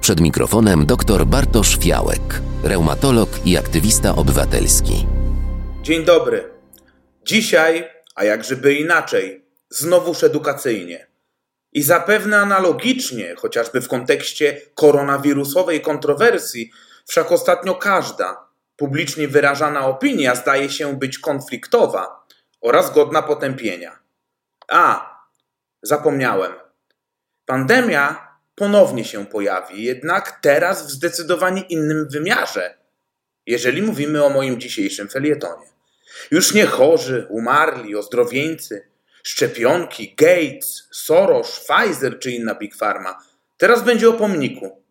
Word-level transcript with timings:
Przed 0.00 0.20
mikrofonem 0.20 0.86
dr 0.86 1.26
Bartosz 1.26 1.78
Fiałek, 1.78 2.40
reumatolog 2.62 3.28
i 3.44 3.58
aktywista 3.58 4.16
obywatelski. 4.16 5.06
Dzień 5.82 6.04
dobry. 6.04 6.50
Dzisiaj, 7.24 7.90
a 8.14 8.24
jakżeby 8.24 8.74
inaczej, 8.74 9.44
znowuż 9.70 10.24
edukacyjnie. 10.24 11.06
I 11.72 11.82
zapewne 11.82 12.40
analogicznie, 12.40 13.34
chociażby 13.34 13.80
w 13.80 13.88
kontekście 13.88 14.60
koronawirusowej 14.74 15.80
kontrowersji, 15.80 16.70
wszak 17.06 17.32
ostatnio 17.32 17.74
każda 17.74 18.48
publicznie 18.76 19.28
wyrażana 19.28 19.86
opinia 19.86 20.34
zdaje 20.34 20.70
się 20.70 20.96
być 20.96 21.18
konfliktowa 21.18 22.26
oraz 22.60 22.94
godna 22.94 23.22
potępienia. 23.22 23.98
A, 24.68 25.14
zapomniałem. 25.82 26.52
Pandemia 27.46 28.33
ponownie 28.54 29.04
się 29.04 29.26
pojawi, 29.26 29.84
jednak 29.84 30.38
teraz 30.42 30.86
w 30.86 30.90
zdecydowanie 30.90 31.62
innym 31.62 32.08
wymiarze, 32.08 32.74
jeżeli 33.46 33.82
mówimy 33.82 34.24
o 34.24 34.30
moim 34.30 34.60
dzisiejszym 34.60 35.08
felietonie. 35.08 35.66
Już 36.30 36.54
nie 36.54 36.66
chorzy, 36.66 37.26
umarli, 37.30 37.96
ozdrowieńcy, 37.96 38.88
szczepionki, 39.22 40.14
Gates, 40.16 40.88
Soros, 40.92 41.60
Pfizer 41.60 42.18
czy 42.18 42.30
inna 42.30 42.54
Big 42.54 42.76
Pharma. 42.76 43.18
Teraz 43.56 43.82
będzie 43.82 44.08
o 44.08 44.12
pomniku. 44.12 44.82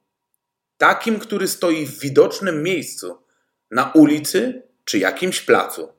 Takim, 0.77 1.19
który 1.19 1.47
stoi 1.47 1.85
w 1.85 1.99
widocznym 1.99 2.63
miejscu, 2.63 3.23
na 3.71 3.91
ulicy 3.91 4.63
czy 4.85 4.99
jakimś 4.99 5.41
placu. 5.41 5.93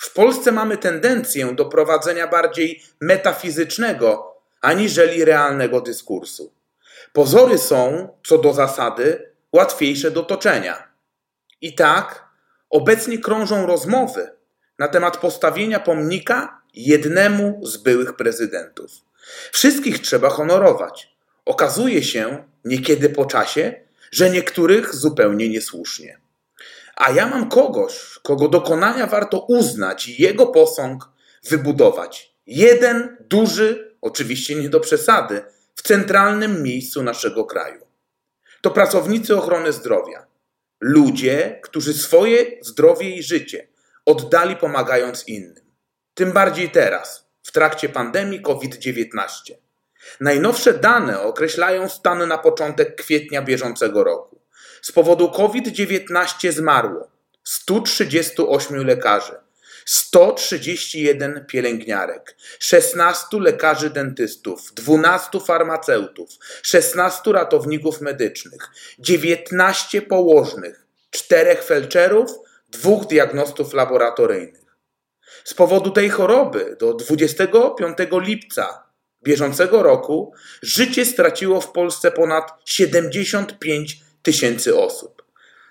W 0.00 0.12
Polsce 0.12 0.52
mamy 0.52 0.76
tendencję 0.76 1.54
do 1.54 1.64
prowadzenia 1.64 2.26
bardziej 2.26 2.82
metafizycznego 3.00 4.27
aniżeli 4.60 5.24
realnego 5.24 5.80
dyskursu. 5.80 6.52
Pozory 7.12 7.58
są, 7.58 8.08
co 8.26 8.38
do 8.38 8.52
zasady, 8.52 9.32
łatwiejsze 9.52 10.10
do 10.10 10.22
toczenia. 10.22 10.88
I 11.60 11.74
tak 11.74 12.28
obecnie 12.70 13.18
krążą 13.18 13.66
rozmowy 13.66 14.30
na 14.78 14.88
temat 14.88 15.16
postawienia 15.16 15.80
pomnika 15.80 16.62
jednemu 16.74 17.60
z 17.62 17.76
byłych 17.76 18.16
prezydentów. 18.16 18.90
Wszystkich 19.52 19.98
trzeba 19.98 20.28
honorować. 20.28 21.16
Okazuje 21.44 22.02
się, 22.02 22.44
niekiedy 22.64 23.10
po 23.10 23.24
czasie, 23.24 23.74
że 24.10 24.30
niektórych 24.30 24.94
zupełnie 24.94 25.48
niesłusznie. 25.48 26.18
A 26.96 27.10
ja 27.10 27.26
mam 27.26 27.48
kogoś, 27.48 28.18
kogo 28.22 28.48
dokonania 28.48 29.06
warto 29.06 29.40
uznać 29.40 30.08
i 30.08 30.22
jego 30.22 30.46
posąg 30.46 31.08
wybudować. 31.48 32.34
Jeden 32.46 33.16
duży, 33.20 33.87
oczywiście 34.00 34.54
nie 34.54 34.68
do 34.68 34.80
przesady, 34.80 35.42
w 35.74 35.82
centralnym 35.82 36.62
miejscu 36.62 37.02
naszego 37.02 37.44
kraju. 37.44 37.86
To 38.62 38.70
pracownicy 38.70 39.36
ochrony 39.36 39.72
zdrowia. 39.72 40.26
Ludzie, 40.80 41.60
którzy 41.62 41.94
swoje 41.94 42.46
zdrowie 42.62 43.10
i 43.10 43.22
życie 43.22 43.68
oddali 44.06 44.56
pomagając 44.56 45.28
innym. 45.28 45.72
Tym 46.14 46.32
bardziej 46.32 46.70
teraz, 46.70 47.28
w 47.42 47.52
trakcie 47.52 47.88
pandemii 47.88 48.42
COVID-19. 48.42 49.08
Najnowsze 50.20 50.74
dane 50.74 51.20
określają 51.20 51.88
stan 51.88 52.28
na 52.28 52.38
początek 52.38 52.96
kwietnia 52.96 53.42
bieżącego 53.42 54.04
roku. 54.04 54.40
Z 54.82 54.92
powodu 54.92 55.30
COVID-19 55.30 56.52
zmarło 56.52 57.10
138 57.44 58.86
lekarzy, 58.86 59.32
131 59.88 61.44
pielęgniarek, 61.46 62.36
16 62.58 63.26
lekarzy 63.40 63.90
dentystów, 63.90 64.74
12 64.74 65.40
farmaceutów, 65.40 66.30
16 66.62 67.32
ratowników 67.32 68.00
medycznych, 68.00 68.70
19 68.98 70.02
położnych, 70.02 70.86
4 71.10 71.56
felczerów, 71.56 72.30
2 72.68 72.96
diagnostów 72.96 73.74
laboratoryjnych. 73.74 74.64
Z 75.44 75.54
powodu 75.54 75.90
tej 75.90 76.10
choroby 76.10 76.76
do 76.80 76.94
25 76.94 77.98
lipca 78.12 78.82
bieżącego 79.22 79.82
roku 79.82 80.32
życie 80.62 81.04
straciło 81.04 81.60
w 81.60 81.72
Polsce 81.72 82.10
ponad 82.10 82.52
75 82.64 84.00
tysięcy 84.22 84.78
osób. 84.78 85.22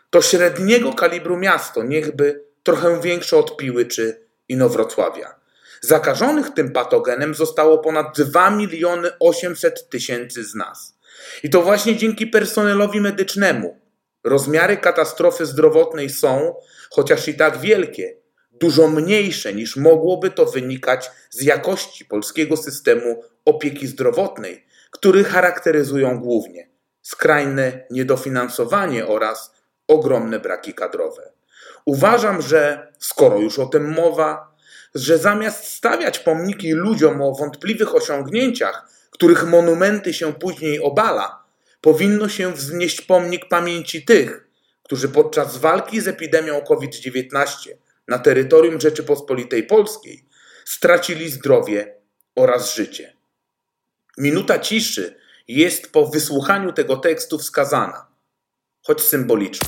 To 0.10 0.22
średniego 0.22 0.94
kalibru 0.94 1.38
miasto, 1.38 1.84
niechby 1.84 2.47
trochę 2.68 3.02
większe 3.02 3.38
od 3.38 3.58
Piły 3.58 3.86
czy 3.86 4.28
Inowrocławia. 4.50 5.36
Zakażonych 5.82 6.50
tym 6.50 6.72
patogenem 6.72 7.36
zostało 7.36 7.78
ponad 7.78 8.18
2 8.18 8.50
miliony 8.50 9.10
800 9.20 9.90
tysięcy 9.90 10.44
z 10.44 10.56
nas. 10.56 10.98
I 11.44 11.50
to 11.50 11.62
właśnie 11.62 11.96
dzięki 11.96 12.28
personelowi 12.28 13.02
medycznemu. 13.02 13.80
Rozmiary 14.24 14.78
katastrofy 14.78 15.46
zdrowotnej 15.46 16.10
są, 16.10 16.56
chociaż 16.90 17.28
i 17.28 17.34
tak 17.34 17.58
wielkie, 17.58 18.18
dużo 18.52 18.88
mniejsze 18.88 19.54
niż 19.54 19.76
mogłoby 19.76 20.32
to 20.32 20.46
wynikać 20.46 21.12
z 21.30 21.42
jakości 21.42 22.06
polskiego 22.06 22.58
systemu 22.58 23.24
opieki 23.46 23.88
zdrowotnej, 23.88 24.66
który 24.92 25.24
charakteryzują 25.24 26.20
głównie 26.20 26.70
skrajne 27.02 27.86
niedofinansowanie 27.92 29.08
oraz 29.08 29.52
ogromne 29.88 30.40
braki 30.40 30.74
kadrowe. 30.74 31.37
Uważam, 31.86 32.42
że 32.42 32.88
skoro 33.00 33.40
już 33.40 33.60
o 33.60 33.66
tym 33.66 33.94
mowa, 33.94 34.56
że 34.96 35.18
zamiast 35.18 35.66
stawiać 35.66 36.20
pomniki 36.20 36.72
ludziom 36.72 37.22
o 37.22 37.36
wątpliwych 37.36 37.96
osiągnięciach, 37.96 38.90
których 39.12 39.48
monumenty 39.48 40.14
się 40.14 40.34
później 40.34 40.80
obala, 40.80 41.44
powinno 41.82 42.30
się 42.30 42.54
wznieść 42.54 43.02
pomnik 43.02 43.48
pamięci 43.48 44.06
tych, 44.06 44.48
którzy 44.84 45.10
podczas 45.10 45.58
walki 45.58 46.02
z 46.02 46.08
epidemią 46.08 46.62
COVID-19 46.62 47.70
na 48.08 48.20
terytorium 48.20 48.82
Rzeczypospolitej 48.82 49.64
Polskiej 49.64 50.26
stracili 50.66 51.30
zdrowie 51.30 51.96
oraz 52.36 52.76
życie. 52.76 53.14
Minuta 54.18 54.60
ciszy 54.60 55.16
jest 55.48 55.92
po 55.92 56.08
wysłuchaniu 56.08 56.74
tego 56.74 56.98
tekstu 56.98 57.38
wskazana, 57.38 58.08
choć 58.84 59.02
symboliczna. 59.02 59.68